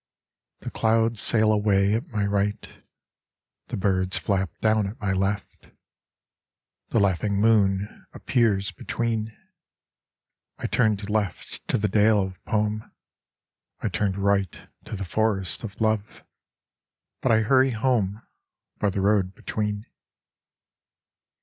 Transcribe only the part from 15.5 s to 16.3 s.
of Love: